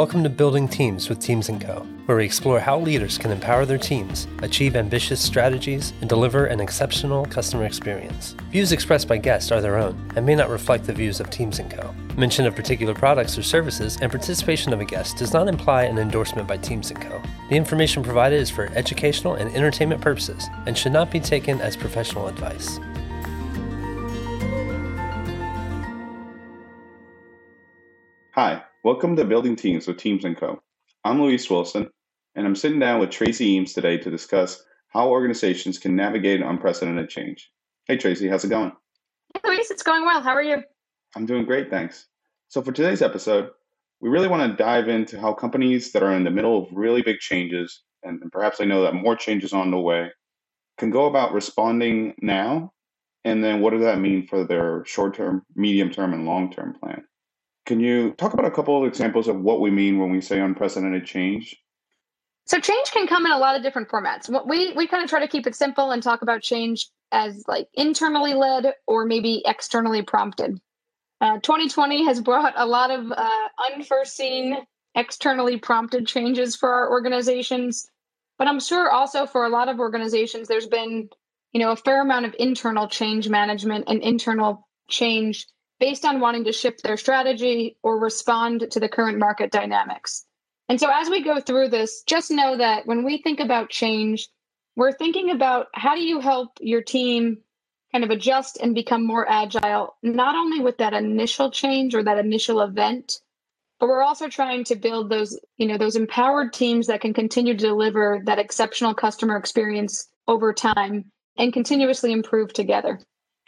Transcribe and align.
Welcome 0.00 0.24
to 0.24 0.30
Building 0.30 0.66
Teams 0.66 1.10
with 1.10 1.20
Teams 1.20 1.50
& 1.54 1.60
Co., 1.60 1.86
where 2.06 2.16
we 2.16 2.24
explore 2.24 2.58
how 2.58 2.80
leaders 2.80 3.18
can 3.18 3.30
empower 3.30 3.66
their 3.66 3.76
teams, 3.76 4.26
achieve 4.40 4.74
ambitious 4.74 5.20
strategies, 5.20 5.92
and 6.00 6.08
deliver 6.08 6.46
an 6.46 6.58
exceptional 6.58 7.26
customer 7.26 7.66
experience. 7.66 8.34
Views 8.50 8.72
expressed 8.72 9.08
by 9.08 9.18
guests 9.18 9.52
are 9.52 9.60
their 9.60 9.76
own 9.76 10.10
and 10.16 10.24
may 10.24 10.34
not 10.34 10.48
reflect 10.48 10.86
the 10.86 10.92
views 10.94 11.20
of 11.20 11.28
Teams 11.28 11.60
& 11.64 11.70
Co. 11.70 11.94
Mention 12.16 12.46
of 12.46 12.56
particular 12.56 12.94
products 12.94 13.36
or 13.36 13.42
services 13.42 13.98
and 14.00 14.10
participation 14.10 14.72
of 14.72 14.80
a 14.80 14.86
guest 14.86 15.18
does 15.18 15.34
not 15.34 15.48
imply 15.48 15.82
an 15.82 15.98
endorsement 15.98 16.48
by 16.48 16.56
Teams 16.56 16.90
& 16.92 16.94
Co. 16.94 17.20
The 17.50 17.56
information 17.56 18.02
provided 18.02 18.40
is 18.40 18.48
for 18.48 18.72
educational 18.74 19.34
and 19.34 19.54
entertainment 19.54 20.00
purposes 20.00 20.48
and 20.66 20.78
should 20.78 20.92
not 20.92 21.10
be 21.10 21.20
taken 21.20 21.60
as 21.60 21.76
professional 21.76 22.26
advice. 22.26 22.80
Hi, 28.30 28.62
welcome 28.82 29.14
to 29.14 29.24
Building 29.24 29.56
Teams 29.56 29.86
with 29.86 29.98
Teams 29.98 30.24
& 30.30 30.36
Co. 30.38 30.58
I'm 31.04 31.20
Luis 31.20 31.50
Wilson, 31.50 31.90
and 32.34 32.46
I'm 32.46 32.56
sitting 32.56 32.78
down 32.78 32.98
with 32.98 33.10
Tracy 33.10 33.46
Eames 33.50 33.74
today 33.74 33.98
to 33.98 34.10
discuss 34.10 34.62
how 34.88 35.10
organizations 35.10 35.78
can 35.78 35.94
navigate 35.94 36.40
unprecedented 36.40 37.10
change. 37.10 37.50
Hey, 37.86 37.98
Tracy, 37.98 38.26
how's 38.26 38.44
it 38.44 38.48
going? 38.48 38.72
Hey, 39.34 39.40
Luis, 39.44 39.70
it's 39.70 39.82
going 39.82 40.06
well. 40.06 40.22
How 40.22 40.30
are 40.30 40.42
you? 40.42 40.62
I'm 41.14 41.26
doing 41.26 41.44
great, 41.44 41.68
thanks. 41.68 42.06
So, 42.48 42.62
for 42.62 42.72
today's 42.72 43.02
episode, 43.02 43.50
we 44.00 44.08
really 44.08 44.28
want 44.28 44.50
to 44.50 44.62
dive 44.62 44.88
into 44.88 45.20
how 45.20 45.34
companies 45.34 45.92
that 45.92 46.02
are 46.02 46.12
in 46.12 46.24
the 46.24 46.30
middle 46.30 46.62
of 46.62 46.72
really 46.72 47.02
big 47.02 47.18
changes, 47.18 47.82
and 48.02 48.22
perhaps 48.32 48.58
they 48.58 48.66
know 48.66 48.82
that 48.82 48.94
more 48.94 49.14
changes 49.14 49.52
on 49.52 49.70
the 49.70 49.78
way, 49.78 50.10
can 50.78 50.90
go 50.90 51.04
about 51.04 51.34
responding 51.34 52.14
now, 52.22 52.72
and 53.24 53.44
then 53.44 53.60
what 53.60 53.74
does 53.74 53.82
that 53.82 54.00
mean 54.00 54.26
for 54.26 54.44
their 54.44 54.84
short 54.86 55.14
term, 55.14 55.42
medium 55.54 55.90
term, 55.90 56.14
and 56.14 56.24
long 56.24 56.50
term 56.50 56.74
plan? 56.82 57.04
Can 57.66 57.80
you 57.80 58.12
talk 58.12 58.34
about 58.34 58.46
a 58.46 58.50
couple 58.50 58.80
of 58.80 58.88
examples 58.88 59.28
of 59.28 59.40
what 59.40 59.60
we 59.60 59.70
mean 59.70 59.98
when 59.98 60.10
we 60.10 60.20
say 60.20 60.40
unprecedented 60.40 61.06
change? 61.06 61.56
So 62.46 62.58
change 62.58 62.90
can 62.90 63.06
come 63.06 63.26
in 63.26 63.32
a 63.32 63.38
lot 63.38 63.54
of 63.54 63.62
different 63.62 63.88
formats. 63.88 64.28
We 64.48 64.72
we 64.72 64.88
kind 64.88 65.04
of 65.04 65.10
try 65.10 65.20
to 65.20 65.28
keep 65.28 65.46
it 65.46 65.54
simple 65.54 65.92
and 65.92 66.02
talk 66.02 66.22
about 66.22 66.42
change 66.42 66.88
as 67.12 67.44
like 67.46 67.68
internally 67.74 68.34
led 68.34 68.74
or 68.86 69.04
maybe 69.04 69.42
externally 69.46 70.02
prompted. 70.02 70.60
Uh, 71.20 71.38
2020 71.40 72.04
has 72.06 72.20
brought 72.20 72.54
a 72.56 72.66
lot 72.66 72.90
of 72.90 73.12
uh, 73.12 73.48
unforeseen, 73.72 74.56
externally 74.94 75.58
prompted 75.58 76.06
changes 76.06 76.56
for 76.56 76.72
our 76.72 76.90
organizations, 76.90 77.88
but 78.38 78.48
I'm 78.48 78.58
sure 78.58 78.90
also 78.90 79.26
for 79.26 79.44
a 79.44 79.50
lot 79.50 79.68
of 79.68 79.78
organizations, 79.78 80.48
there's 80.48 80.66
been 80.66 81.08
you 81.52 81.60
know 81.60 81.72
a 81.72 81.76
fair 81.76 82.02
amount 82.02 82.26
of 82.26 82.34
internal 82.38 82.88
change 82.88 83.28
management 83.28 83.84
and 83.86 84.02
internal 84.02 84.66
change 84.88 85.46
based 85.80 86.04
on 86.04 86.20
wanting 86.20 86.44
to 86.44 86.52
shift 86.52 86.82
their 86.82 86.96
strategy 86.96 87.76
or 87.82 87.98
respond 87.98 88.70
to 88.70 88.78
the 88.78 88.88
current 88.88 89.18
market 89.18 89.50
dynamics. 89.50 90.24
And 90.68 90.78
so, 90.78 90.88
as 90.92 91.10
we 91.10 91.24
go 91.24 91.40
through 91.40 91.70
this, 91.70 92.02
just 92.06 92.30
know 92.30 92.56
that 92.56 92.86
when 92.86 93.04
we 93.04 93.20
think 93.20 93.40
about 93.40 93.70
change, 93.70 94.28
we're 94.76 94.92
thinking 94.92 95.30
about 95.30 95.66
how 95.74 95.96
do 95.96 96.02
you 96.02 96.20
help 96.20 96.50
your 96.60 96.82
team 96.82 97.38
kind 97.90 98.04
of 98.04 98.10
adjust 98.10 98.58
and 98.62 98.74
become 98.74 99.04
more 99.04 99.28
agile, 99.28 99.96
not 100.02 100.36
only 100.36 100.60
with 100.60 100.78
that 100.78 100.92
initial 100.92 101.50
change 101.50 101.94
or 101.94 102.04
that 102.04 102.18
initial 102.18 102.60
event, 102.60 103.20
but 103.80 103.88
we're 103.88 104.02
also 104.02 104.28
trying 104.28 104.62
to 104.64 104.76
build 104.76 105.10
those, 105.10 105.40
you 105.56 105.66
know, 105.66 105.78
those 105.78 105.96
empowered 105.96 106.52
teams 106.52 106.86
that 106.86 107.00
can 107.00 107.14
continue 107.14 107.54
to 107.54 107.66
deliver 107.66 108.20
that 108.26 108.38
exceptional 108.38 108.94
customer 108.94 109.36
experience 109.36 110.08
over 110.28 110.52
time 110.52 111.10
and 111.36 111.52
continuously 111.52 112.12
improve 112.12 112.52
together. 112.52 113.00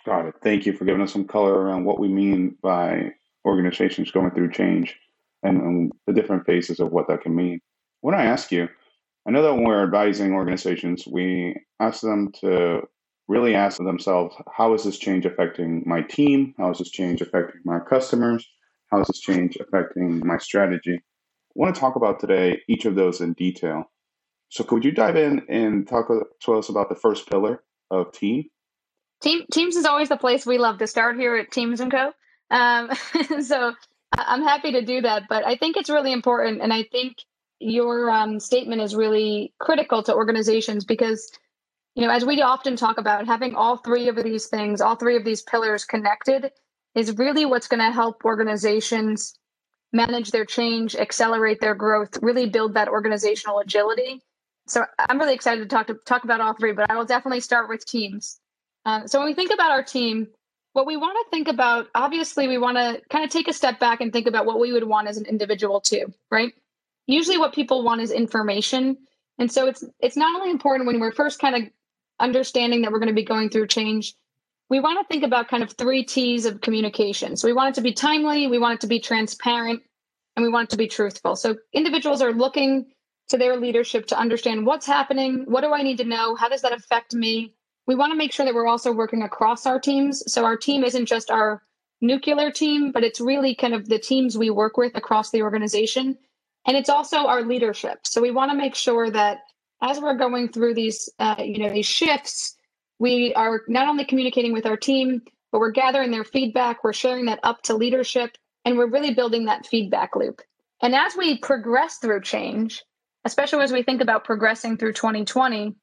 Got 0.05 0.27
it. 0.27 0.35
Thank 0.43 0.67
you 0.67 0.73
for 0.73 0.85
giving 0.85 1.03
us 1.03 1.13
some 1.13 1.27
color 1.27 1.55
around 1.55 1.85
what 1.85 2.01
we 2.01 2.09
mean 2.09 2.57
by 2.63 3.13
organizations 3.45 4.11
going 4.11 4.33
through 4.33 4.53
change 4.53 4.97
and, 5.43 5.61
and 5.61 5.93
the 6.07 6.13
different 6.13 6.45
phases 6.45 6.81
of 6.81 6.91
what 6.91 7.07
that 7.09 7.23
can 7.23 7.35
mean. 7.35 7.61
When 8.01 8.15
I 8.15 8.25
ask 8.25 8.51
you, 8.51 8.69
I 9.27 9.31
know 9.31 9.43
that 9.43 9.55
when 9.55 9.65
we're 9.65 9.85
advising 9.85 10.33
organizations, 10.33 11.07
we 11.07 11.57
ask 11.79 12.01
them 12.01 12.33
to 12.41 12.83
really 13.29 13.55
ask 13.55 13.79
themselves, 13.79 14.35
how 14.53 14.75
is 14.75 14.83
this 14.83 14.99
change 14.99 15.25
affecting 15.25 15.85
my 15.87 16.03
team? 16.03 16.55
How 16.59 16.71
is 16.71 16.79
this 16.79 16.91
change 16.91 17.21
affecting 17.21 17.61
my 17.65 17.79
customers? 17.79 18.45
How 18.91 19.01
is 19.01 19.07
this 19.07 19.21
change 19.21 19.57
affecting 19.57 20.27
my 20.27 20.39
strategy? 20.39 20.97
I 20.97 21.53
want 21.55 21.75
to 21.75 21.81
talk 21.81 21.95
about 21.95 22.19
today 22.19 22.61
each 22.69 22.85
of 22.87 22.97
those 22.97 23.21
in 23.21 23.35
detail. 23.35 23.85
So, 24.49 24.65
could 24.65 24.85
you 24.85 24.91
dive 24.91 25.17
in 25.17 25.47
and 25.49 25.87
talk 25.87 26.09
to 26.09 26.55
us 26.55 26.69
about 26.69 26.89
the 26.89 26.97
first 26.97 27.31
pillar 27.31 27.63
of 27.91 28.13
team? 28.13 28.45
Team, 29.23 29.45
teams 29.53 29.77
is 29.77 29.85
always 29.85 30.09
the 30.09 30.17
place 30.17 30.45
we 30.45 30.59
love 30.59 30.79
to 30.79 30.87
start 30.87 31.17
here 31.17 31.37
at 31.37 31.53
Teams 31.53 31.81
and 31.81 31.93
Co. 31.93 32.13
Um, 32.51 32.91
so 33.43 33.73
I'm 34.13 34.43
happy 34.43 34.73
to 34.73 34.83
do 34.85 35.01
that, 35.03 35.25
but 35.29 35.47
I 35.47 35.57
think 35.57 35.77
it's 35.77 35.89
really 35.89 36.13
important, 36.13 36.61
and 36.61 36.73
I 36.73 36.83
think 36.83 37.17
your 37.63 38.11
um, 38.11 38.41
statement 38.41 38.83
is 38.83 38.95
really 38.97 39.55
critical 39.61 40.03
to 40.03 40.15
organizations 40.15 40.85
because 40.85 41.31
you 41.95 42.05
know 42.05 42.13
as 42.13 42.25
we 42.25 42.43
often 42.43 42.75
talk 42.75 42.99
about 42.99 43.27
having 43.27 43.55
all 43.55 43.77
three 43.77 44.09
of 44.09 44.17
these 44.17 44.47
things 44.47 44.81
all 44.81 44.97
three 44.97 45.17
of 45.17 45.25
these 45.25 45.43
pillars 45.43 45.85
connected 45.85 46.51
is 46.95 47.17
really 47.19 47.45
what's 47.45 47.69
going 47.69 47.81
to 47.81 47.93
help 47.93 48.25
organizations 48.25 49.39
manage 49.93 50.33
their 50.33 50.45
change 50.45 50.97
accelerate 50.97 51.61
their 51.61 51.75
growth 51.75 52.19
really 52.21 52.47
build 52.47 52.75
that 52.75 52.89
organizational 52.89 53.61
agility 53.61 54.21
so 54.67 54.85
i'm 55.09 55.19
really 55.19 55.35
excited 55.35 55.63
to 55.63 55.69
talk 55.69 55.87
to 55.87 55.95
talk 56.05 56.25
about 56.25 56.41
all 56.41 56.55
three 56.55 56.73
but 56.73 56.91
i 56.91 56.97
will 56.97 57.05
definitely 57.05 57.41
start 57.41 57.69
with 57.69 57.87
teams 57.87 58.41
um, 58.85 59.09
so 59.09 59.19
when 59.19 59.29
we 59.29 59.35
think 59.35 59.53
about 59.53 59.71
our 59.71 59.83
team, 59.83 60.29
what 60.73 60.87
we 60.87 60.97
want 60.97 61.17
to 61.25 61.31
think 61.31 61.49
about, 61.49 61.89
obviously, 61.95 62.49
we 62.49 62.59
want 62.59 62.79
to 62.79 63.01
kind 63.11 63.25
of 63.25 63.31
take 63.31 63.49
a 63.49 63.53
step 63.53 63.79
back 63.79 64.01
and 64.01 64.13
think 64.13 64.27
about 64.27 64.47
what 64.47 64.59
we 64.59 64.73
would 64.73 64.85
want 64.85 65.09
as 65.09 65.17
an 65.17 65.27
individual 65.27 65.81
too, 65.81 66.13
right? 66.31 66.53
Usually, 67.07 67.39
what 67.39 67.55
people 67.55 67.83
want 67.83 68.01
is 68.01 68.11
information, 68.11 68.97
and 69.39 69.51
so 69.51 69.67
it's 69.67 69.85
it's 70.01 70.17
not 70.17 70.35
only 70.35 70.51
important 70.51 70.87
when 70.87 71.01
we're 71.01 71.13
first 71.13 71.39
kind 71.39 71.57
of 71.57 71.71
understanding 72.21 72.83
that 72.83 72.93
we're 72.93 73.01
going 73.01 73.09
to 73.09 73.15
be 73.15 73.25
going 73.25 73.51
through 73.51 73.67
change. 73.67 74.15
We 74.71 74.81
want 74.81 74.99
to 75.01 75.13
think 75.13 75.25
about 75.25 75.49
kind 75.49 75.63
of 75.63 75.73
three 75.73 76.05
T's 76.05 76.47
of 76.47 76.61
communication. 76.63 77.37
So 77.37 77.47
we 77.47 77.53
want 77.53 77.71
it 77.71 77.75
to 77.75 77.83
be 77.83 77.93
timely, 77.93 78.47
we 78.47 78.59
want 78.59 78.75
it 78.75 78.81
to 78.83 78.87
be 78.87 79.01
transparent, 79.01 79.83
and 80.37 80.43
we 80.43 80.51
want 80.51 80.69
it 80.69 80.71
to 80.71 80.79
be 80.79 80.89
truthful. 80.89 81.37
So 81.37 81.57
individuals 81.73 82.23
are 82.23 82.33
looking 82.33 82.87
to 83.29 83.37
their 83.37 83.57
leadership 83.57 84.07
to 84.07 84.19
understand 84.19 84.65
what's 84.65 84.87
happening, 84.87 85.45
what 85.47 85.63
do 85.63 85.73
I 85.73 85.83
need 85.83 85.99
to 85.99 86.05
know, 86.05 86.37
how 86.37 86.49
does 86.49 86.63
that 86.63 86.73
affect 86.73 87.15
me, 87.15 87.55
we 87.87 87.95
want 87.95 88.13
to 88.13 88.17
make 88.17 88.33
sure 88.33 88.47
that 88.47 88.55
we're 88.55 88.67
also 88.67 88.93
working 88.93 89.23
across 89.23 89.67
our 89.67 89.81
teams. 89.81 90.23
So 90.33 90.45
our 90.45 90.57
team 90.57 90.85
isn't 90.85 91.07
just 91.07 91.31
our 91.31 91.63
nuclear 92.01 92.51
team, 92.51 92.93
but 92.93 93.05
it's 93.05 93.21
really 93.21 93.55
kind 93.55 93.75
of 93.75 93.89
the 93.89 93.99
teams 93.99 94.37
we 94.37 94.51
work 94.51 94.77
with 94.77 94.97
across 94.97 95.31
the 95.31 95.43
organization. 95.43 96.19
And 96.67 96.77
it's 96.77 96.89
also 96.89 97.19
our 97.27 97.43
leadership. 97.43 98.07
So 98.07 98.21
we 98.21 98.31
want 98.31 98.51
to 98.51 98.57
make 98.57 98.75
sure 98.75 99.11
that 99.11 99.39
as 99.83 100.01
we're 100.01 100.17
going 100.17 100.49
through 100.49 100.75
these, 100.75 101.09
uh, 101.19 101.37
you 101.39 101.59
know, 101.59 101.71
these 101.71 101.87
shifts, 101.87 102.57
we 102.99 103.35
are 103.35 103.63
not 103.67 103.89
only 103.89 104.05
communicating 104.05 104.53
with 104.53 104.65
our 104.65 104.77
team, 104.77 105.23
but 105.51 105.59
we're 105.59 105.73
gathering 105.73 106.13
their 106.13 106.25
feedback. 106.25 106.85
We're 106.85 106.93
sharing 106.93 107.27
that 107.27 107.41
up 107.43 107.63
to 107.63 107.75
leadership, 107.75 108.37
and 108.65 108.79
we're 108.79 108.91
really 108.91 109.13
building 109.13 109.47
that 109.47 109.67
feedback 109.67 110.15
loop. 110.15 110.41
And 110.81 110.95
as 110.95 111.17
we 111.17 111.39
progress 111.39 111.99
through 111.99 112.23
change, 112.23 112.83
especially 113.25 113.63
as 113.63 113.73
we 113.73 113.83
think 113.83 114.01
about 114.01 114.25
progressing 114.25 114.77
through 114.77 114.95
2020, 114.95 115.75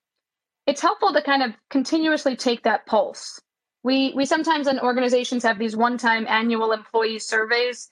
it's 0.69 0.81
helpful 0.81 1.11
to 1.11 1.21
kind 1.23 1.41
of 1.41 1.55
continuously 1.71 2.35
take 2.35 2.61
that 2.63 2.85
pulse. 2.85 3.41
We 3.81 4.13
we 4.15 4.25
sometimes 4.25 4.67
in 4.67 4.79
organizations 4.79 5.41
have 5.43 5.57
these 5.57 5.75
one-time 5.75 6.27
annual 6.27 6.73
employee 6.73 7.17
surveys, 7.17 7.89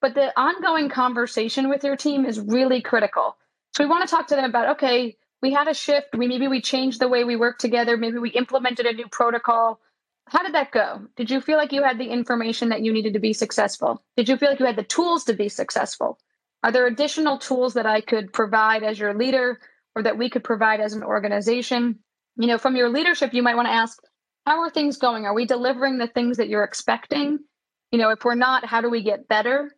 but 0.00 0.14
the 0.14 0.32
ongoing 0.38 0.88
conversation 0.88 1.68
with 1.68 1.82
your 1.82 1.96
team 1.96 2.24
is 2.24 2.38
really 2.38 2.80
critical. 2.80 3.36
So 3.74 3.82
we 3.82 3.90
want 3.90 4.08
to 4.08 4.14
talk 4.14 4.28
to 4.28 4.36
them 4.36 4.44
about 4.44 4.68
okay, 4.76 5.16
we 5.42 5.52
had 5.52 5.66
a 5.66 5.74
shift, 5.74 6.14
we 6.16 6.28
maybe 6.28 6.46
we 6.46 6.60
changed 6.60 7.00
the 7.00 7.08
way 7.08 7.24
we 7.24 7.34
work 7.34 7.58
together, 7.58 7.96
maybe 7.96 8.18
we 8.18 8.30
implemented 8.30 8.86
a 8.86 8.92
new 8.92 9.08
protocol. 9.08 9.80
How 10.28 10.44
did 10.44 10.54
that 10.54 10.70
go? 10.70 11.08
Did 11.16 11.28
you 11.28 11.40
feel 11.40 11.56
like 11.56 11.72
you 11.72 11.82
had 11.82 11.98
the 11.98 12.08
information 12.08 12.68
that 12.68 12.82
you 12.82 12.92
needed 12.92 13.14
to 13.14 13.18
be 13.18 13.32
successful? 13.32 14.00
Did 14.16 14.28
you 14.28 14.36
feel 14.36 14.50
like 14.50 14.60
you 14.60 14.66
had 14.66 14.76
the 14.76 14.84
tools 14.84 15.24
to 15.24 15.34
be 15.34 15.48
successful? 15.48 16.20
Are 16.62 16.70
there 16.70 16.86
additional 16.86 17.38
tools 17.38 17.74
that 17.74 17.86
I 17.86 18.00
could 18.00 18.32
provide 18.32 18.84
as 18.84 18.96
your 18.96 19.12
leader 19.12 19.58
or 19.96 20.04
that 20.04 20.16
we 20.16 20.30
could 20.30 20.44
provide 20.44 20.78
as 20.78 20.92
an 20.92 21.02
organization? 21.02 21.98
You 22.36 22.46
know, 22.46 22.58
from 22.58 22.76
your 22.76 22.88
leadership, 22.88 23.34
you 23.34 23.42
might 23.42 23.56
want 23.56 23.68
to 23.68 23.72
ask, 23.72 23.98
how 24.46 24.60
are 24.60 24.70
things 24.70 24.96
going? 24.96 25.24
Are 25.24 25.34
we 25.34 25.44
delivering 25.44 25.98
the 25.98 26.08
things 26.08 26.36
that 26.38 26.48
you're 26.48 26.64
expecting? 26.64 27.38
You 27.90 27.98
know, 27.98 28.10
if 28.10 28.24
we're 28.24 28.34
not, 28.34 28.64
how 28.64 28.80
do 28.80 28.90
we 28.90 29.02
get 29.02 29.28
better? 29.28 29.72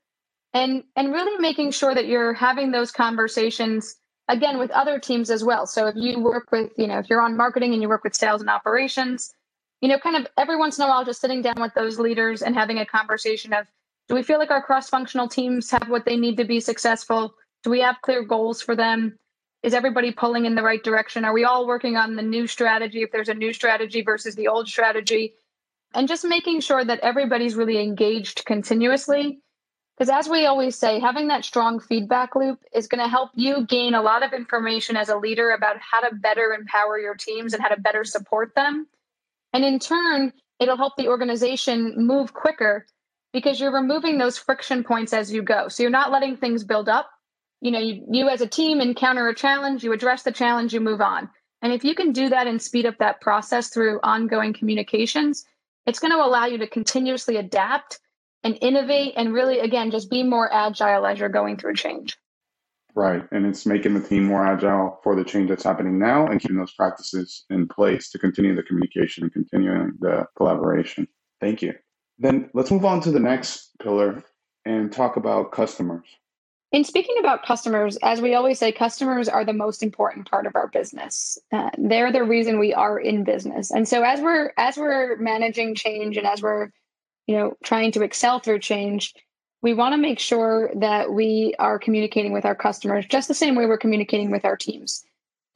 And 0.53 0.85
and 0.97 1.13
really 1.13 1.39
making 1.41 1.73
sure 1.73 1.95
that 1.95 2.07
you're 2.07 2.33
having 2.33 2.71
those 2.71 2.93
conversations 2.93 3.97
again 4.29 4.59
with 4.59 4.71
other 4.71 4.99
teams 4.99 5.31
as 5.31 5.45
well. 5.45 5.67
So 5.67 5.89
if 5.89 5.97
you 5.97 6.21
work 6.21 6.51
with, 6.53 6.71
you 6.79 6.87
know, 6.87 6.99
if 6.99 7.11
you're 7.11 7.21
on 7.21 7.37
marketing 7.37 7.73
and 7.73 7.83
you 7.83 7.89
work 7.89 8.05
with 8.05 8.15
sales 8.15 8.41
and 8.41 8.49
operations, 8.49 9.35
you 9.81 9.89
know, 9.89 9.99
kind 9.99 10.17
of 10.17 10.27
every 10.39 10.57
once 10.57 10.79
in 10.79 10.85
a 10.85 10.89
while 10.89 11.05
just 11.05 11.21
sitting 11.21 11.43
down 11.43 11.61
with 11.61 11.75
those 11.75 11.99
leaders 11.99 12.41
and 12.41 12.55
having 12.55 12.79
a 12.79 12.87
conversation 12.87 13.53
of 13.53 13.67
do 14.09 14.15
we 14.15 14.23
feel 14.23 14.39
like 14.39 14.51
our 14.51 14.63
cross-functional 14.63 15.29
teams 15.29 15.71
have 15.71 15.89
what 15.89 16.05
they 16.05 16.17
need 16.17 16.37
to 16.37 16.45
be 16.45 16.61
successful? 16.61 17.35
Do 17.65 17.71
we 17.71 17.81
have 17.81 18.01
clear 18.03 18.23
goals 18.23 18.63
for 18.63 18.77
them? 18.77 19.19
Is 19.65 19.73
everybody 19.73 20.13
pulling 20.13 20.45
in 20.45 20.55
the 20.55 20.63
right 20.63 20.85
direction? 20.85 21.25
Are 21.25 21.33
we 21.33 21.45
all 21.45 21.67
working 21.67 21.97
on 21.97 22.17
the 22.17 22.23
new 22.23 22.47
strategy 22.47 23.01
if 23.01 23.11
there's 23.11 23.31
a 23.31 23.35
new 23.35 23.55
strategy 23.55 24.03
versus 24.03 24.35
the 24.35 24.47
old 24.47 24.69
strategy? 24.69 25.33
And 25.95 26.07
just 26.07 26.23
making 26.23 26.61
sure 26.61 26.85
that 26.85 27.01
everybody's 27.01 27.55
really 27.55 27.81
engaged 27.81 28.45
continuously. 28.45 29.41
Because 29.97 30.11
as 30.11 30.29
we 30.29 30.45
always 30.45 30.77
say, 30.77 31.01
having 31.01 31.29
that 31.29 31.47
strong 31.47 31.81
feedback 31.81 32.37
loop 32.37 32.59
is 32.75 32.89
going 32.89 33.03
to 33.03 33.09
help 33.09 33.31
you 33.33 33.65
gain 33.65 33.95
a 33.95 34.03
lot 34.03 34.23
of 34.23 34.35
information 34.35 34.99
as 34.99 35.09
a 35.09 35.17
leader 35.17 35.53
about 35.53 35.77
how 35.79 36.01
to 36.01 36.15
better 36.15 36.53
empower 36.53 36.99
your 36.99 37.15
teams 37.15 37.55
and 37.55 37.63
how 37.63 37.71
to 37.71 37.81
better 37.81 38.05
support 38.05 38.55
them. 38.55 38.87
And 39.55 39.65
in 39.65 39.79
turn, 39.79 40.35
it'll 40.61 40.77
help 40.77 40.97
the 40.99 41.09
organization 41.09 41.95
move 41.97 42.35
quicker 42.35 42.85
because 43.33 43.59
you're 43.59 43.73
removing 43.73 44.19
those 44.19 44.37
friction 44.37 44.85
points 44.85 45.15
as 45.15 45.33
you 45.33 45.41
go. 45.41 45.69
So 45.69 45.83
you're 45.83 45.91
not 45.91 46.13
letting 46.13 46.37
things 46.37 46.65
build 46.65 46.91
up. 46.91 47.09
You 47.61 47.71
know, 47.71 47.79
you, 47.79 48.05
you 48.11 48.29
as 48.29 48.41
a 48.41 48.47
team 48.47 48.81
encounter 48.81 49.29
a 49.29 49.35
challenge, 49.35 49.85
you 49.85 49.93
address 49.93 50.23
the 50.23 50.33
challenge, 50.33 50.75
you 50.75 50.81
move 50.81 51.01
on. 51.01 51.31
And 51.63 51.73
if 51.73 51.83
you 51.83 51.95
can 51.95 52.13
do 52.13 52.29
that 52.29 52.47
and 52.47 52.61
speed 52.61 52.85
up 52.85 52.99
that 52.99 53.21
process 53.21 53.71
through 53.71 54.01
ongoing 54.03 54.53
communications, 54.53 55.47
it's 55.87 55.99
going 55.99 56.13
to 56.13 56.23
allow 56.23 56.47
you 56.47 56.59
to 56.59 56.67
continuously 56.67 57.37
adapt 57.37 58.01
and 58.43 58.59
innovate 58.61 59.15
and 59.17 59.33
really, 59.33 59.61
again, 59.61 59.91
just 59.91 60.11
be 60.11 60.23
more 60.23 60.53
agile 60.53 61.07
as 61.07 61.19
you're 61.19 61.31
going 61.31 61.57
through 61.57 61.75
change. 61.75 62.19
Right. 62.95 63.25
And 63.33 63.45
it's 63.47 63.67
making 63.67 63.95
the 63.95 64.07
team 64.07 64.25
more 64.25 64.47
agile 64.47 65.01
for 65.03 65.17
the 65.17 65.25
change 65.25 65.49
that's 65.49 65.65
happening 65.65 65.99
now 65.99 66.27
and 66.27 66.41
keeping 66.41 66.59
those 66.59 66.75
practices 66.75 67.45
in 67.51 67.67
place 67.67 68.11
to 68.11 68.19
continue 68.19 68.55
the 68.55 68.63
communication 68.63 69.25
and 69.25 69.33
continuing 69.33 69.93
the 69.99 70.27
collaboration. 70.37 71.09
Thank 71.41 71.63
you. 71.63 71.75
Then 72.19 72.51
let's 72.55 72.71
move 72.71 72.85
on 72.85 73.01
to 73.01 73.11
the 73.11 73.19
next 73.19 73.71
pillar 73.83 74.23
and 74.65 74.93
talk 74.93 75.17
about 75.17 75.51
customers. 75.51 76.07
In 76.75 76.83
speaking 76.83 77.15
about 77.21 77.45
customers, 77.45 77.97
as 78.03 78.21
we 78.21 78.35
always 78.35 78.59
say, 78.59 78.73
customers 78.73 79.29
are 79.29 79.45
the 79.45 79.53
most 79.53 79.81
important 79.81 80.29
part 80.29 80.45
of 80.45 80.57
our 80.57 80.67
business. 80.67 81.39
Uh, 81.53 81.71
they're 81.79 82.11
the 82.11 82.25
reason 82.25 82.59
we 82.59 82.75
are 82.75 82.99
in 82.99 83.23
business. 83.23 83.71
And 83.71 83.87
so 83.87 84.03
as 84.03 84.21
we're 84.21 84.53
as 84.59 84.77
we're 84.77 85.17
managing 85.19 85.77
change 85.77 86.17
and 86.17 86.27
as 86.27 86.43
we're 86.43 86.71
you 87.29 87.37
know 87.37 87.57
trying 87.63 87.93
to 87.93 88.03
excel 88.03 88.41
through 88.41 88.59
change 88.59 89.15
we 89.63 89.73
want 89.73 89.93
to 89.95 89.97
make 89.97 90.19
sure 90.19 90.71
that 90.75 91.13
we 91.13 91.55
are 91.59 91.79
communicating 91.79 92.33
with 92.33 92.45
our 92.45 92.57
customers 92.57 93.07
just 93.07 93.29
the 93.29 93.35
same 93.35 93.55
way 93.55 93.67
we're 93.67 93.79
communicating 93.79 94.31
with 94.31 94.45
our 94.45 94.57
teams 94.57 95.05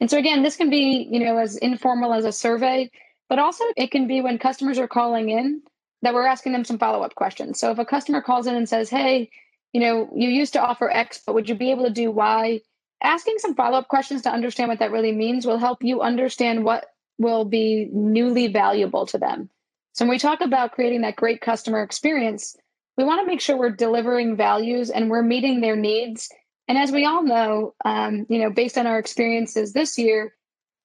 and 0.01 0.11
so 0.11 0.19
again 0.19 0.43
this 0.43 0.57
can 0.57 0.71
be 0.71 1.07
you 1.11 1.21
know 1.21 1.37
as 1.37 1.57
informal 1.57 2.15
as 2.15 2.25
a 2.25 2.33
survey 2.33 2.91
but 3.29 3.39
also 3.39 3.65
it 3.77 3.91
can 3.91 4.07
be 4.07 4.21
when 4.21 4.39
customers 4.39 4.79
are 4.79 4.89
calling 4.89 5.29
in 5.29 5.61
that 6.01 6.15
we're 6.15 6.27
asking 6.27 6.53
them 6.53 6.65
some 6.65 6.79
follow-up 6.79 7.15
questions 7.15 7.61
so 7.61 7.71
if 7.71 7.79
a 7.79 7.85
customer 7.85 8.23
calls 8.23 8.47
in 8.47 8.55
and 8.55 8.69
says 8.69 8.89
hey 8.89 9.29
you 9.73 9.81
know 9.81 10.11
you 10.15 10.29
used 10.29 10.53
to 10.53 10.63
offer 10.63 10.91
x 10.91 11.21
but 11.27 11.35
would 11.35 11.49
you 11.49 11.55
be 11.55 11.71
able 11.71 11.85
to 11.85 11.91
do 11.93 12.11
y 12.11 12.61
asking 13.03 13.39
some 13.39 13.55
follow-up 13.55 13.89
questions 13.89 14.23
to 14.23 14.31
understand 14.31 14.69
what 14.69 14.79
that 14.81 14.91
really 14.91 15.13
means 15.13 15.47
will 15.47 15.59
help 15.59 15.83
you 15.83 16.01
understand 16.01 16.65
what 16.65 16.87
will 17.19 17.45
be 17.45 17.89
newly 17.93 18.49
valuable 18.49 19.07
to 19.07 19.19
them 19.19 19.51
so 19.99 20.05
when 20.05 20.11
we 20.11 20.21
talk 20.21 20.41
about 20.41 20.71
creating 20.71 21.01
that 21.01 21.17
great 21.17 21.41
customer 21.41 21.83
experience, 21.83 22.57
we 22.97 23.03
want 23.03 23.21
to 23.21 23.27
make 23.27 23.41
sure 23.41 23.57
we're 23.57 23.71
delivering 23.71 24.37
values 24.37 24.91
and 24.91 25.11
we're 25.11 25.25
meeting 25.25 25.61
their 25.61 25.75
needs. 25.75 26.31
And 26.69 26.79
as 26.79 26.93
we 26.93 27.05
all 27.05 27.25
know, 27.25 27.75
um, 27.85 28.25
you 28.29 28.39
know, 28.39 28.49
based 28.49 28.79
on 28.79 28.87
our 28.87 29.01
experiences 29.01 29.73
this 29.73 29.99
year, 29.99 30.37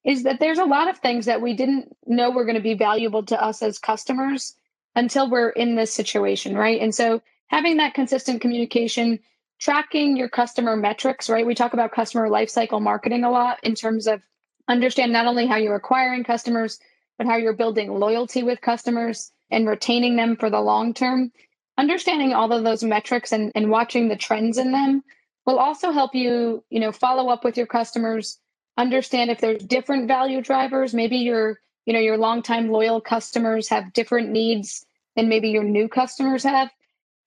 is 0.04 0.24
that 0.24 0.40
there's 0.40 0.58
a 0.58 0.66
lot 0.66 0.90
of 0.90 0.98
things 0.98 1.28
that 1.28 1.42
we 1.42 1.54
didn't 1.54 1.96
know 2.08 2.32
were 2.32 2.44
going 2.44 2.56
to 2.56 2.62
be 2.62 2.74
valuable 2.74 3.22
to 3.24 3.40
us 3.40 3.62
as 3.62 3.78
customers 3.78 4.56
until 4.96 5.30
we're 5.30 5.50
in 5.50 5.76
this 5.76 5.94
situation, 5.94 6.58
right? 6.58 6.82
And 6.82 6.96
so 6.96 7.22
having 7.48 7.78
that 7.78 7.94
consistent 7.94 8.42
communication, 8.42 9.20
tracking 9.60 10.18
your 10.18 10.30
customer 10.30 10.76
metrics, 10.76 11.30
right? 11.30 11.46
We 11.46 11.56
talk 11.56 11.74
about 11.74 11.92
customer 11.92 12.30
lifecycle 12.30 12.82
marketing 12.82 13.24
a 13.24 13.32
lot 13.32 13.60
in 13.64 13.76
terms 13.76 14.08
of 14.08 14.22
understand 14.68 15.14
not 15.14 15.28
only 15.28 15.48
how 15.48 15.58
you're 15.58 15.76
acquiring 15.76 16.24
customers, 16.24 16.80
but 17.18 17.28
how 17.28 17.38
you're 17.38 17.54
building 17.54 17.94
loyalty 17.94 18.44
with 18.44 18.62
customers 18.62 19.32
and 19.52 19.68
retaining 19.68 20.16
them 20.16 20.36
for 20.36 20.50
the 20.50 20.60
long 20.60 20.94
term. 20.94 21.32
Understanding 21.78 22.34
all 22.34 22.52
of 22.52 22.64
those 22.64 22.84
metrics 22.84 23.32
and, 23.32 23.52
and 23.56 23.70
watching 23.70 24.08
the 24.08 24.16
trends 24.16 24.58
in 24.58 24.72
them 24.72 25.04
will 25.46 25.60
also 25.60 25.92
help 25.92 26.16
you, 26.16 26.64
you 26.70 26.80
know, 26.80 26.92
follow 26.92 27.30
up 27.30 27.44
with 27.44 27.58
your 27.58 27.68
customers, 27.68 28.40
understand 28.78 29.30
if 29.30 29.40
there's 29.40 29.64
different 29.64 30.08
value 30.08 30.42
drivers. 30.42 30.94
Maybe 30.94 31.18
your, 31.18 31.60
you 31.86 31.94
know, 31.94 32.00
your 32.00 32.18
longtime 32.18 32.70
loyal 32.70 33.02
customers 33.02 33.68
have 33.70 33.94
different 33.94 34.30
needs 34.30 34.86
than 35.16 35.30
maybe 35.30 35.50
your 35.50 35.64
new 35.64 35.88
customers 35.88 36.44
have. 36.44 36.70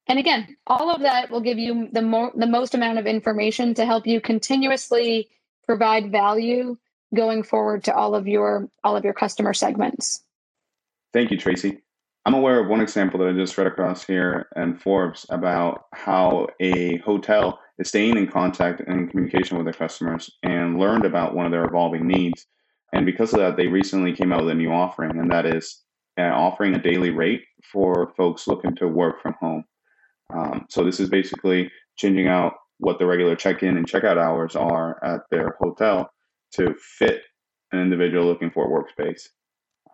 And 0.09 0.19
again, 0.19 0.57
all 0.67 0.91
of 0.91 1.01
that 1.03 1.31
will 1.31 1.41
give 1.41 1.59
you 1.59 1.89
the 1.93 2.03
more 2.03 2.33
the 2.35 2.47
most 2.47 2.75
amount 2.75 2.99
of 2.99 3.07
information 3.07 3.75
to 3.75 3.85
help 3.85 4.07
you 4.07 4.21
continuously 4.21 5.29
provide 5.65 6.13
value 6.13 6.77
going 7.15 7.43
forward 7.43 7.85
to 7.85 7.95
all 7.95 8.15
of 8.15 8.29
your 8.29 8.69
all 8.85 8.97
of 8.97 9.05
your 9.05 9.15
customer 9.15 9.53
segments. 9.53 10.23
Thank 11.13 11.31
you, 11.31 11.39
Tracy. 11.39 11.79
I'm 12.25 12.35
aware 12.35 12.61
of 12.61 12.69
one 12.69 12.81
example 12.81 13.21
that 13.21 13.29
I 13.29 13.33
just 13.33 13.57
read 13.57 13.69
across 13.69 14.05
here 14.05 14.49
in 14.57 14.77
Forbes 14.77 15.27
about 15.31 15.85
how 15.93 16.49
a 16.61 16.97
hotel 16.99 17.61
is 17.79 17.89
staying 17.89 18.17
in 18.17 18.27
contact 18.27 18.81
and 18.81 19.09
communication 19.09 19.57
with 19.57 19.67
their 19.67 19.73
customers 19.73 20.31
and 20.43 20.79
learned 20.79 21.05
about 21.05 21.37
one 21.37 21.47
of 21.47 21.53
their 21.53 21.65
evolving 21.65 22.07
needs. 22.07 22.47
And 22.93 23.07
because 23.07 23.33
of 23.33 23.39
that, 23.41 23.57
they 23.57 23.69
recently 23.69 24.13
came 24.13 24.33
out 24.33 24.45
with 24.45 24.51
a 24.51 24.55
new 24.55 24.73
offering, 24.73 25.19
and 25.19 25.31
that 25.31 25.47
is 25.47 25.83
uh, 26.19 26.23
offering 26.23 26.75
a 26.75 26.83
daily 26.83 27.11
rate 27.11 27.45
for 27.63 28.13
folks 28.17 28.49
looking 28.49 28.75
to 28.77 28.89
work 28.89 29.23
from 29.23 29.35
home. 29.41 29.65
Um, 30.35 30.67
so 30.69 30.85
this 30.85 31.01
is 31.01 31.09
basically 31.09 31.71
changing 31.97 32.29
out 32.29 32.55
what 32.79 32.99
the 32.99 33.07
regular 33.07 33.37
check-in 33.37 33.77
and 33.77 33.87
check-out 33.87 34.19
hours 34.19 34.55
are 34.57 35.03
at 35.05 35.21
their 35.31 35.57
hotel 35.61 36.11
to 36.53 36.75
fit 36.79 37.23
an 37.73 37.81
individual 37.81 38.27
looking 38.27 38.51
for 38.51 38.65
a 38.65 38.69
workspace. 38.69 39.29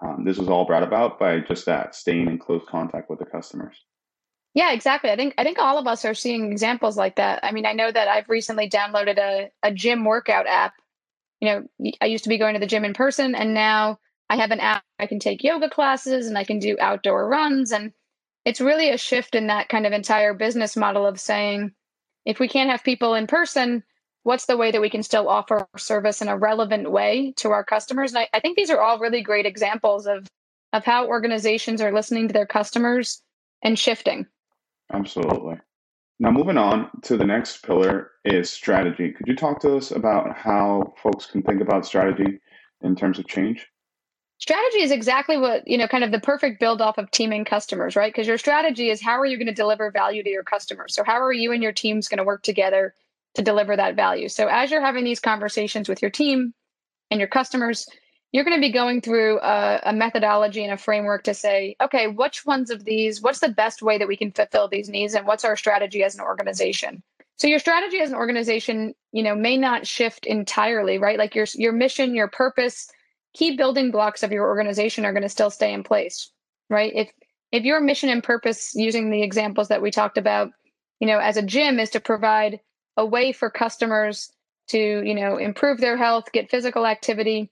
Um, 0.02 0.24
this 0.24 0.38
was 0.38 0.48
all 0.48 0.64
brought 0.64 0.82
about 0.82 1.18
by 1.18 1.40
just 1.40 1.66
that 1.66 1.94
staying 1.94 2.28
in 2.28 2.38
close 2.38 2.62
contact 2.68 3.08
with 3.08 3.20
the 3.20 3.24
customers. 3.24 3.76
Yeah, 4.54 4.72
exactly. 4.72 5.10
I 5.10 5.16
think 5.16 5.34
I 5.38 5.44
think 5.44 5.58
all 5.58 5.78
of 5.78 5.86
us 5.86 6.04
are 6.04 6.14
seeing 6.14 6.52
examples 6.52 6.96
like 6.96 7.16
that. 7.16 7.40
I 7.42 7.52
mean, 7.52 7.64
I 7.64 7.72
know 7.72 7.90
that 7.90 8.08
I've 8.08 8.28
recently 8.28 8.68
downloaded 8.68 9.18
a, 9.18 9.50
a 9.62 9.72
gym 9.72 10.04
workout 10.04 10.46
app. 10.46 10.74
You 11.40 11.48
know, 11.80 11.92
I 12.00 12.06
used 12.06 12.24
to 12.24 12.28
be 12.28 12.38
going 12.38 12.54
to 12.54 12.60
the 12.60 12.66
gym 12.66 12.84
in 12.84 12.92
person, 12.94 13.34
and 13.34 13.54
now 13.54 13.98
I 14.28 14.36
have 14.36 14.50
an 14.50 14.60
app. 14.60 14.84
I 14.98 15.06
can 15.06 15.20
take 15.20 15.42
yoga 15.42 15.70
classes 15.70 16.26
and 16.26 16.36
I 16.36 16.44
can 16.44 16.58
do 16.58 16.76
outdoor 16.80 17.28
runs, 17.28 17.72
and 17.72 17.92
it's 18.44 18.60
really 18.60 18.90
a 18.90 18.98
shift 18.98 19.34
in 19.34 19.46
that 19.48 19.68
kind 19.68 19.86
of 19.86 19.92
entire 19.92 20.34
business 20.34 20.76
model 20.76 21.06
of 21.06 21.20
saying, 21.20 21.72
if 22.24 22.38
we 22.38 22.48
can't 22.48 22.70
have 22.70 22.84
people 22.84 23.14
in 23.14 23.26
person, 23.26 23.82
what's 24.24 24.46
the 24.46 24.56
way 24.56 24.70
that 24.70 24.80
we 24.80 24.90
can 24.90 25.02
still 25.02 25.28
offer 25.28 25.66
service 25.76 26.22
in 26.22 26.28
a 26.28 26.36
relevant 26.36 26.90
way 26.90 27.34
to 27.38 27.50
our 27.50 27.64
customers? 27.64 28.12
And 28.12 28.20
I, 28.20 28.28
I, 28.34 28.40
think 28.40 28.56
these 28.56 28.70
are 28.70 28.80
all 28.80 28.98
really 28.98 29.22
great 29.22 29.46
examples 29.46 30.06
of 30.06 30.26
of 30.72 30.84
how 30.84 31.06
organizations 31.06 31.82
are 31.82 31.92
listening 31.92 32.28
to 32.28 32.32
their 32.32 32.46
customers 32.46 33.20
and 33.62 33.78
shifting. 33.78 34.26
Absolutely. 34.92 35.58
Now 36.18 36.30
moving 36.30 36.56
on 36.56 36.88
to 37.02 37.16
the 37.16 37.26
next 37.26 37.62
pillar 37.64 38.12
is 38.24 38.48
strategy. 38.48 39.12
Could 39.12 39.26
you 39.26 39.36
talk 39.36 39.60
to 39.62 39.76
us 39.76 39.90
about 39.90 40.36
how 40.36 40.94
folks 41.02 41.26
can 41.26 41.42
think 41.42 41.60
about 41.60 41.84
strategy 41.84 42.40
in 42.82 42.96
terms 42.96 43.18
of 43.18 43.26
change 43.26 43.66
strategy 44.42 44.82
is 44.82 44.90
exactly 44.90 45.36
what 45.38 45.66
you 45.68 45.78
know 45.78 45.86
kind 45.86 46.02
of 46.02 46.10
the 46.10 46.20
perfect 46.20 46.58
build 46.58 46.82
off 46.82 46.98
of 46.98 47.10
teaming 47.12 47.44
customers 47.44 47.94
right 47.94 48.12
because 48.12 48.26
your 48.26 48.38
strategy 48.38 48.90
is 48.90 49.00
how 49.00 49.12
are 49.12 49.26
you 49.26 49.36
going 49.36 49.46
to 49.46 49.54
deliver 49.54 49.90
value 49.90 50.22
to 50.22 50.30
your 50.30 50.42
customers 50.42 50.94
so 50.94 51.04
how 51.04 51.20
are 51.20 51.32
you 51.32 51.52
and 51.52 51.62
your 51.62 51.72
teams 51.72 52.08
going 52.08 52.18
to 52.18 52.24
work 52.24 52.42
together 52.42 52.92
to 53.34 53.42
deliver 53.42 53.76
that 53.76 53.96
value. 53.96 54.28
So 54.28 54.48
as 54.48 54.70
you're 54.70 54.84
having 54.84 55.04
these 55.04 55.20
conversations 55.20 55.88
with 55.88 56.02
your 56.02 56.10
team 56.10 56.52
and 57.10 57.18
your 57.18 57.28
customers, 57.28 57.86
you're 58.32 58.44
going 58.44 58.56
to 58.56 58.66
be 58.66 58.72
going 58.72 59.00
through 59.00 59.40
a, 59.40 59.80
a, 59.84 59.92
methodology 59.92 60.64
and 60.64 60.72
a 60.72 60.78
framework 60.78 61.24
to 61.24 61.34
say, 61.34 61.76
okay, 61.82 62.06
which 62.06 62.46
ones 62.46 62.70
of 62.70 62.84
these, 62.84 63.20
what's 63.20 63.40
the 63.40 63.48
best 63.48 63.82
way 63.82 63.98
that 63.98 64.08
we 64.08 64.16
can 64.16 64.32
fulfill 64.32 64.68
these 64.68 64.88
needs 64.88 65.14
and 65.14 65.26
what's 65.26 65.44
our 65.44 65.56
strategy 65.56 66.02
as 66.02 66.14
an 66.14 66.22
organization? 66.22 67.02
So 67.36 67.46
your 67.46 67.58
strategy 67.58 67.98
as 67.98 68.10
an 68.10 68.16
organization, 68.16 68.94
you 69.12 69.22
know, 69.22 69.34
may 69.34 69.56
not 69.56 69.86
shift 69.86 70.26
entirely, 70.26 70.98
right? 70.98 71.18
Like 71.18 71.34
your 71.34 71.46
your 71.54 71.72
mission, 71.72 72.14
your 72.14 72.28
purpose, 72.28 72.88
key 73.34 73.56
building 73.56 73.90
blocks 73.90 74.22
of 74.22 74.32
your 74.32 74.46
organization 74.46 75.04
are 75.04 75.12
going 75.12 75.22
to 75.22 75.28
still 75.28 75.50
stay 75.50 75.72
in 75.72 75.82
place, 75.82 76.30
right? 76.70 76.92
If 76.94 77.10
if 77.50 77.64
your 77.64 77.80
mission 77.80 78.08
and 78.08 78.24
purpose 78.24 78.74
using 78.74 79.10
the 79.10 79.22
examples 79.22 79.68
that 79.68 79.82
we 79.82 79.90
talked 79.90 80.16
about, 80.16 80.50
you 81.00 81.06
know, 81.06 81.18
as 81.18 81.36
a 81.36 81.42
gym 81.42 81.78
is 81.78 81.90
to 81.90 82.00
provide 82.00 82.60
a 82.96 83.04
way 83.04 83.32
for 83.32 83.50
customers 83.50 84.32
to, 84.68 84.78
you 84.78 85.14
know, 85.14 85.36
improve 85.36 85.78
their 85.78 85.96
health, 85.96 86.32
get 86.32 86.50
physical 86.50 86.86
activity, 86.86 87.50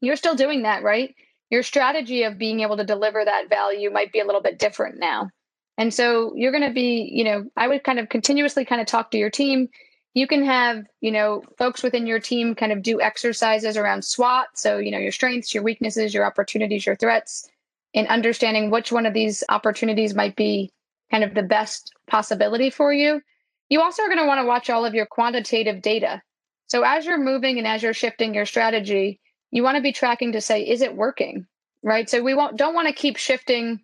you're 0.00 0.16
still 0.16 0.34
doing 0.34 0.62
that, 0.62 0.82
right? 0.82 1.14
Your 1.50 1.62
strategy 1.62 2.22
of 2.22 2.38
being 2.38 2.60
able 2.60 2.76
to 2.76 2.84
deliver 2.84 3.24
that 3.24 3.48
value 3.48 3.90
might 3.90 4.12
be 4.12 4.20
a 4.20 4.24
little 4.24 4.42
bit 4.42 4.58
different 4.58 4.98
now. 4.98 5.30
And 5.78 5.92
so 5.92 6.32
you're 6.36 6.52
going 6.52 6.68
to 6.68 6.74
be, 6.74 7.10
you 7.12 7.24
know, 7.24 7.46
I 7.56 7.66
would 7.66 7.84
kind 7.84 7.98
of 7.98 8.08
continuously 8.08 8.64
kind 8.64 8.80
of 8.80 8.86
talk 8.86 9.10
to 9.10 9.18
your 9.18 9.30
team. 9.30 9.68
You 10.14 10.26
can 10.26 10.44
have, 10.44 10.84
you 11.00 11.12
know, 11.12 11.42
folks 11.56 11.82
within 11.82 12.06
your 12.06 12.18
team 12.18 12.54
kind 12.54 12.72
of 12.72 12.82
do 12.82 13.00
exercises 13.00 13.76
around 13.76 14.04
SWOT. 14.04 14.46
So, 14.54 14.78
you 14.78 14.90
know, 14.90 14.98
your 14.98 15.12
strengths, 15.12 15.54
your 15.54 15.62
weaknesses, 15.62 16.12
your 16.12 16.24
opportunities, 16.24 16.84
your 16.84 16.96
threats, 16.96 17.48
and 17.94 18.08
understanding 18.08 18.70
which 18.70 18.90
one 18.90 19.06
of 19.06 19.14
these 19.14 19.44
opportunities 19.48 20.14
might 20.14 20.36
be 20.36 20.72
kind 21.10 21.24
of 21.24 21.34
the 21.34 21.42
best 21.42 21.92
possibility 22.08 22.70
for 22.70 22.92
you. 22.92 23.20
You 23.68 23.80
also 23.80 24.02
are 24.02 24.08
going 24.08 24.18
to 24.18 24.26
want 24.26 24.40
to 24.40 24.46
watch 24.46 24.68
all 24.68 24.84
of 24.84 24.94
your 24.94 25.06
quantitative 25.06 25.80
data. 25.80 26.22
So 26.66 26.82
as 26.82 27.04
you're 27.04 27.18
moving 27.18 27.58
and 27.58 27.66
as 27.66 27.82
you're 27.82 27.94
shifting 27.94 28.34
your 28.34 28.46
strategy, 28.46 29.20
you 29.50 29.62
want 29.62 29.76
to 29.76 29.82
be 29.82 29.92
tracking 29.92 30.32
to 30.32 30.40
say, 30.40 30.62
is 30.62 30.82
it 30.82 30.96
working? 30.96 31.46
Right. 31.82 32.10
So 32.10 32.22
we 32.22 32.34
won't, 32.34 32.56
don't 32.56 32.74
want 32.74 32.88
to 32.88 32.94
keep 32.94 33.16
shifting 33.16 33.80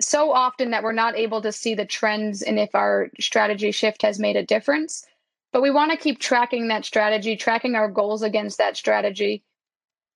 so 0.00 0.32
often 0.32 0.70
that 0.70 0.82
we're 0.82 0.92
not 0.92 1.16
able 1.16 1.42
to 1.42 1.52
see 1.52 1.74
the 1.74 1.84
trends 1.84 2.42
and 2.42 2.58
if 2.58 2.74
our 2.74 3.10
strategy 3.20 3.70
shift 3.70 4.02
has 4.02 4.18
made 4.18 4.36
a 4.36 4.44
difference. 4.44 5.06
But 5.52 5.62
we 5.62 5.70
want 5.70 5.90
to 5.90 5.96
keep 5.96 6.20
tracking 6.20 6.68
that 6.68 6.84
strategy, 6.84 7.36
tracking 7.36 7.74
our 7.74 7.90
goals 7.90 8.22
against 8.22 8.58
that 8.58 8.76
strategy. 8.76 9.42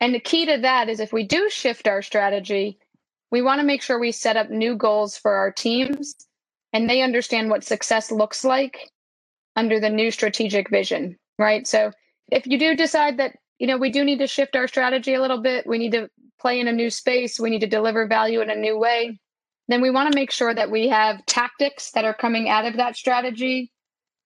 And 0.01 0.15
the 0.15 0.21
key 0.21 0.47
to 0.47 0.59
that 0.59 0.89
is 0.89 1.01
if 1.01 1.13
we 1.13 1.25
do 1.27 1.49
shift 1.51 1.89
our 1.89 2.03
strategy, 2.03 2.79
we 3.31 3.43
want 3.43 3.61
to 3.61 3.67
make 3.67 3.83
sure 3.83 3.99
we 3.99 4.13
set 4.13 4.37
up 4.37 4.51
new 4.51 4.77
goals 4.77 5.17
for 5.17 5.35
our 5.35 5.51
teams 5.51 6.15
and 6.73 6.89
they 6.89 7.03
understand 7.03 7.51
what 7.51 7.65
success 7.65 8.13
looks 8.13 8.45
like 8.45 8.91
under 9.57 9.81
the 9.81 9.91
new 9.91 10.11
strategic 10.11 10.71
vision, 10.71 11.17
right? 11.39 11.67
So 11.67 11.91
if 12.31 12.47
you 12.47 12.59
do 12.59 12.77
decide 12.77 13.19
that, 13.19 13.37
you 13.59 13.67
know, 13.67 13.77
we 13.77 13.91
do 13.91 14.05
need 14.05 14.19
to 14.19 14.27
shift 14.27 14.57
our 14.57 14.69
strategy 14.69 15.15
a 15.15 15.21
little 15.21 15.41
bit, 15.41 15.67
we 15.67 15.79
need 15.79 15.93
to 15.93 16.09
play 16.41 16.61
in 16.61 16.69
a 16.69 16.73
new 16.73 16.91
space, 16.91 17.41
we 17.41 17.51
need 17.51 17.61
to 17.61 17.67
deliver 17.67 18.07
value 18.07 18.41
in 18.41 18.51
a 18.51 18.57
new 18.57 18.79
way, 18.79 19.19
then 19.69 19.81
we 19.81 19.91
want 19.91 20.13
to 20.13 20.17
make 20.17 20.31
sure 20.31 20.55
that 20.55 20.71
we 20.71 20.89
have 20.89 21.25
tactics 21.27 21.91
that 21.93 22.05
are 22.05 22.15
coming 22.15 22.49
out 22.49 22.67
of 22.67 22.77
that 22.77 22.97
strategy 22.97 23.73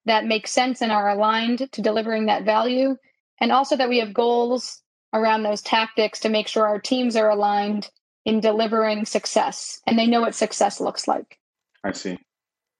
that 0.05 0.25
make 0.25 0.47
sense 0.47 0.81
and 0.81 0.91
are 0.91 1.09
aligned 1.09 1.71
to 1.71 1.81
delivering 1.81 2.25
that 2.25 2.43
value. 2.43 2.95
And 3.41 3.51
also 3.51 3.75
that 3.77 3.89
we 3.89 3.99
have 3.99 4.13
goals 4.13 4.81
around 5.13 5.43
those 5.43 5.61
tactics 5.61 6.19
to 6.19 6.29
make 6.29 6.47
sure 6.47 6.67
our 6.67 6.79
teams 6.79 7.15
are 7.15 7.29
aligned 7.29 7.89
in 8.25 8.39
delivering 8.39 9.05
success 9.05 9.81
and 9.87 9.97
they 9.97 10.07
know 10.07 10.21
what 10.21 10.35
success 10.35 10.79
looks 10.79 11.07
like. 11.07 11.39
I 11.83 11.91
see. 11.93 12.17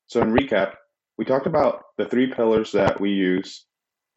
So, 0.07 0.21
in 0.21 0.33
recap, 0.33 0.73
we 1.17 1.25
talked 1.25 1.47
about 1.47 1.83
the 1.97 2.05
three 2.05 2.33
pillars 2.33 2.71
that 2.71 2.99
we 2.99 3.11
use 3.11 3.65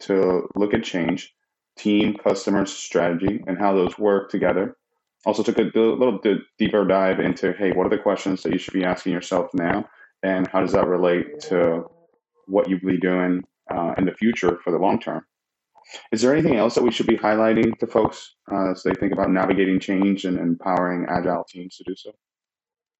to 0.00 0.48
look 0.54 0.74
at 0.74 0.82
change 0.82 1.32
team, 1.78 2.14
customers, 2.14 2.72
strategy, 2.72 3.42
and 3.46 3.58
how 3.58 3.74
those 3.74 3.98
work 3.98 4.30
together. 4.30 4.76
Also, 5.24 5.42
took 5.42 5.58
a 5.58 5.70
little 5.74 6.20
deeper 6.58 6.84
dive 6.84 7.20
into 7.20 7.52
hey, 7.52 7.72
what 7.72 7.86
are 7.86 7.90
the 7.90 7.98
questions 7.98 8.42
that 8.42 8.52
you 8.52 8.58
should 8.58 8.74
be 8.74 8.84
asking 8.84 9.12
yourself 9.12 9.50
now, 9.54 9.88
and 10.22 10.48
how 10.48 10.60
does 10.60 10.72
that 10.72 10.86
relate 10.86 11.40
to 11.40 11.84
what 12.46 12.68
you'll 12.68 12.80
be 12.80 12.98
doing 12.98 13.42
uh, 13.70 13.94
in 13.98 14.04
the 14.04 14.12
future 14.12 14.58
for 14.62 14.70
the 14.70 14.78
long 14.78 15.00
term? 15.00 15.24
Is 16.12 16.22
there 16.22 16.32
anything 16.32 16.56
else 16.56 16.74
that 16.74 16.84
we 16.84 16.92
should 16.92 17.06
be 17.06 17.16
highlighting 17.16 17.76
to 17.78 17.86
folks 17.86 18.34
uh, 18.50 18.70
as 18.70 18.82
they 18.82 18.94
think 18.94 19.12
about 19.12 19.30
navigating 19.30 19.80
change 19.80 20.24
and 20.24 20.38
empowering 20.38 21.06
agile 21.08 21.44
teams 21.48 21.76
to 21.76 21.84
do 21.84 21.94
so? 21.96 22.12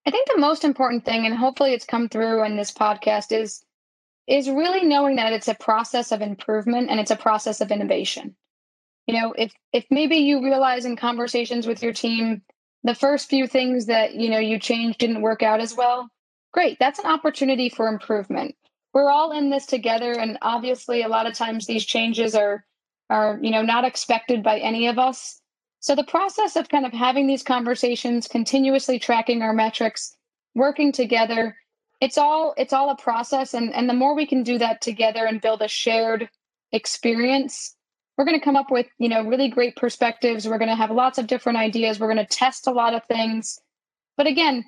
I 0.06 0.10
think 0.10 0.28
the 0.28 0.40
most 0.40 0.64
important 0.64 1.04
thing, 1.04 1.26
and 1.26 1.34
hopefully 1.34 1.72
it's 1.72 1.84
come 1.84 2.08
through 2.08 2.44
in 2.44 2.56
this 2.56 2.72
podcast, 2.72 3.32
is 3.32 3.64
is 4.28 4.48
really 4.48 4.84
knowing 4.84 5.16
that 5.16 5.32
it's 5.32 5.48
a 5.48 5.54
process 5.54 6.12
of 6.12 6.22
improvement 6.22 6.90
and 6.90 7.00
it's 7.00 7.10
a 7.10 7.16
process 7.16 7.60
of 7.60 7.70
innovation. 7.70 8.36
You 9.06 9.20
know, 9.20 9.32
if 9.36 9.52
if 9.72 9.84
maybe 9.90 10.16
you 10.16 10.42
realize 10.42 10.84
in 10.84 10.96
conversations 10.96 11.66
with 11.66 11.82
your 11.82 11.92
team 11.92 12.42
the 12.84 12.94
first 12.94 13.28
few 13.28 13.46
things 13.46 13.86
that 13.86 14.14
you 14.14 14.28
know 14.28 14.38
you 14.38 14.58
changed 14.58 14.98
didn't 14.98 15.22
work 15.22 15.42
out 15.42 15.60
as 15.60 15.76
well, 15.76 16.08
great. 16.52 16.78
That's 16.78 16.98
an 16.98 17.06
opportunity 17.06 17.68
for 17.68 17.88
improvement. 17.88 18.56
We're 18.92 19.10
all 19.10 19.32
in 19.32 19.50
this 19.50 19.66
together, 19.66 20.12
and 20.12 20.38
obviously, 20.42 21.02
a 21.02 21.08
lot 21.08 21.26
of 21.26 21.34
times 21.34 21.66
these 21.66 21.84
changes 21.84 22.34
are 22.34 22.64
are 23.10 23.38
you 23.42 23.50
know 23.50 23.62
not 23.62 23.84
expected 23.84 24.42
by 24.42 24.58
any 24.58 24.86
of 24.86 24.98
us. 24.98 25.40
So 25.80 25.94
the 25.96 26.04
process 26.04 26.56
of 26.56 26.68
kind 26.68 26.86
of 26.86 26.92
having 26.92 27.26
these 27.26 27.42
conversations 27.42 28.28
continuously 28.28 28.98
tracking 28.98 29.42
our 29.42 29.52
metrics 29.52 30.16
working 30.54 30.92
together 30.92 31.56
it's 32.02 32.18
all 32.18 32.52
it's 32.58 32.72
all 32.72 32.90
a 32.90 32.96
process 32.96 33.54
and 33.54 33.72
and 33.72 33.88
the 33.88 33.94
more 33.94 34.16
we 34.16 34.26
can 34.26 34.42
do 34.42 34.58
that 34.58 34.80
together 34.80 35.24
and 35.24 35.40
build 35.40 35.62
a 35.62 35.68
shared 35.68 36.28
experience 36.72 37.76
we're 38.18 38.24
going 38.24 38.38
to 38.38 38.44
come 38.44 38.56
up 38.56 38.72
with 38.72 38.86
you 38.98 39.08
know 39.08 39.24
really 39.24 39.48
great 39.48 39.76
perspectives. 39.76 40.46
We're 40.46 40.58
going 40.58 40.68
to 40.68 40.76
have 40.76 40.90
lots 40.90 41.18
of 41.18 41.26
different 41.26 41.58
ideas. 41.58 41.98
We're 41.98 42.12
going 42.12 42.26
to 42.26 42.36
test 42.36 42.66
a 42.66 42.72
lot 42.72 42.92
of 42.94 43.04
things. 43.06 43.58
But 44.16 44.26
again 44.26 44.64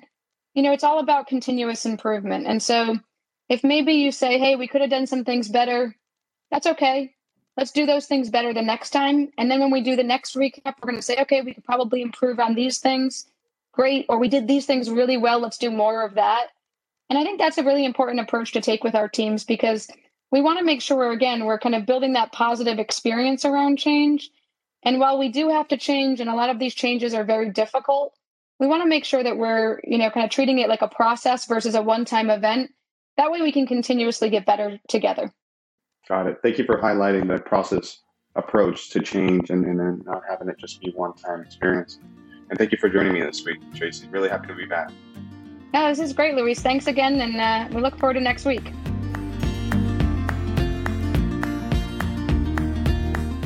you 0.53 0.63
know 0.63 0.71
it's 0.71 0.83
all 0.85 0.99
about 0.99 1.27
continuous 1.27 1.85
improvement. 1.85 2.47
And 2.47 2.63
so 2.63 2.97
if 3.49 3.63
maybe 3.63 3.93
you 3.93 4.11
say 4.11 4.37
hey 4.39 4.55
we 4.55 4.67
could 4.67 4.81
have 4.81 4.89
done 4.89 5.07
some 5.07 5.23
things 5.23 5.49
better 5.49 5.95
that's 6.51 6.67
okay 6.67 7.15
let's 7.57 7.71
do 7.71 7.85
those 7.85 8.05
things 8.05 8.29
better 8.29 8.53
the 8.53 8.61
next 8.61 8.89
time. 8.89 9.31
And 9.37 9.49
then 9.49 9.59
when 9.59 9.71
we 9.71 9.81
do 9.81 9.95
the 9.95 10.03
next 10.03 10.35
recap, 10.35 10.75
we're 10.81 10.91
going 10.91 10.95
to 10.97 11.01
say, 11.01 11.17
okay, 11.21 11.41
we 11.41 11.53
could 11.53 11.63
probably 11.63 12.01
improve 12.01 12.39
on 12.39 12.55
these 12.55 12.79
things. 12.79 13.25
Great. 13.71 14.05
Or 14.09 14.19
we 14.19 14.27
did 14.27 14.47
these 14.47 14.65
things 14.65 14.89
really 14.89 15.17
well. 15.17 15.39
Let's 15.39 15.57
do 15.57 15.71
more 15.71 16.03
of 16.03 16.15
that. 16.15 16.47
And 17.09 17.19
I 17.19 17.23
think 17.23 17.39
that's 17.39 17.57
a 17.57 17.63
really 17.63 17.85
important 17.85 18.19
approach 18.19 18.51
to 18.53 18.61
take 18.61 18.83
with 18.83 18.95
our 18.95 19.07
teams 19.07 19.43
because 19.43 19.87
we 20.31 20.41
want 20.41 20.59
to 20.59 20.65
make 20.65 20.81
sure, 20.81 21.11
again, 21.11 21.45
we're 21.45 21.59
kind 21.59 21.75
of 21.75 21.85
building 21.85 22.13
that 22.13 22.31
positive 22.31 22.79
experience 22.79 23.45
around 23.45 23.77
change. 23.77 24.31
And 24.83 24.99
while 24.99 25.17
we 25.17 25.29
do 25.29 25.49
have 25.49 25.67
to 25.69 25.77
change, 25.77 26.19
and 26.19 26.29
a 26.29 26.35
lot 26.35 26.49
of 26.49 26.59
these 26.59 26.73
changes 26.73 27.13
are 27.13 27.23
very 27.23 27.49
difficult, 27.49 28.13
we 28.59 28.67
want 28.67 28.81
to 28.83 28.89
make 28.89 29.05
sure 29.05 29.23
that 29.23 29.37
we're, 29.37 29.79
you 29.83 29.97
know, 29.97 30.09
kind 30.09 30.23
of 30.23 30.31
treating 30.31 30.59
it 30.59 30.69
like 30.69 30.81
a 30.81 30.87
process 30.87 31.45
versus 31.45 31.75
a 31.75 31.81
one 31.81 32.05
time 32.05 32.29
event. 32.29 32.71
That 33.17 33.31
way 33.31 33.41
we 33.41 33.51
can 33.51 33.65
continuously 33.65 34.29
get 34.29 34.45
better 34.45 34.79
together. 34.87 35.31
Got 36.07 36.27
it. 36.27 36.39
Thank 36.43 36.57
you 36.57 36.65
for 36.65 36.81
highlighting 36.81 37.27
the 37.27 37.41
process 37.41 38.01
approach 38.35 38.89
to 38.89 39.01
change 39.01 39.49
and, 39.49 39.65
and 39.65 39.79
then 39.79 40.03
not 40.05 40.21
having 40.29 40.49
it 40.49 40.57
just 40.59 40.81
be 40.81 40.91
one 40.95 41.13
time 41.13 41.41
experience. 41.41 41.99
And 42.49 42.59
thank 42.59 42.71
you 42.71 42.77
for 42.77 42.89
joining 42.89 43.13
me 43.13 43.21
this 43.21 43.43
week, 43.45 43.59
Tracy. 43.73 44.07
Really 44.09 44.29
happy 44.29 44.47
to 44.47 44.55
be 44.55 44.65
back. 44.65 44.91
Yeah, 45.73 45.89
this 45.89 45.99
is 45.99 46.13
great, 46.13 46.35
Luis. 46.35 46.59
Thanks 46.59 46.87
again, 46.87 47.21
and 47.21 47.37
uh, 47.37 47.75
we 47.75 47.81
look 47.81 47.97
forward 47.97 48.13
to 48.15 48.19
next 48.19 48.45
week. 48.45 48.63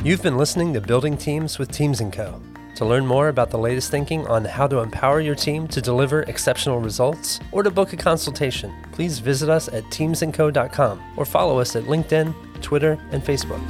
You've 0.04 0.22
been 0.22 0.36
listening 0.36 0.74
to 0.74 0.80
Building 0.80 1.16
Teams 1.16 1.58
with 1.58 1.70
Teams 1.70 2.02
& 2.06 2.12
Co. 2.12 2.40
To 2.80 2.86
learn 2.86 3.04
more 3.04 3.28
about 3.28 3.50
the 3.50 3.58
latest 3.58 3.90
thinking 3.90 4.26
on 4.26 4.42
how 4.42 4.66
to 4.66 4.78
empower 4.78 5.20
your 5.20 5.34
team 5.34 5.68
to 5.68 5.82
deliver 5.82 6.22
exceptional 6.22 6.80
results 6.80 7.38
or 7.52 7.62
to 7.62 7.70
book 7.70 7.92
a 7.92 7.96
consultation, 7.98 8.74
please 8.90 9.18
visit 9.18 9.50
us 9.50 9.68
at 9.68 9.84
teamsandco.com 9.90 11.02
or 11.18 11.26
follow 11.26 11.58
us 11.58 11.76
at 11.76 11.84
LinkedIn, 11.84 12.34
Twitter, 12.62 12.98
and 13.12 13.22
Facebook. 13.22 13.60